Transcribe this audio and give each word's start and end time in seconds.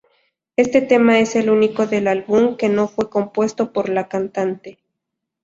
Este 0.55 0.81
tema 0.81 1.19
es 1.19 1.35
el 1.35 1.51
único 1.51 1.85
del 1.85 2.07
álbum 2.07 2.57
que 2.57 2.69
no 2.69 2.87
fue 2.87 3.07
compuesto 3.11 3.71
por 3.71 3.87
la 3.87 4.07
cantante. 4.07 4.79